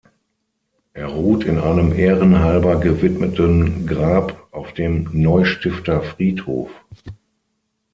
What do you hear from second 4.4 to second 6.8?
auf dem Neustifter Friedhof.